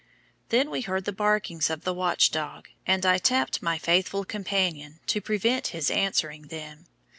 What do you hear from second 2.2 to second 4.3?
dog, and I tapped my faithful